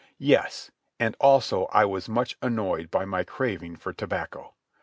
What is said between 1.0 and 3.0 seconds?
also I was much annoyed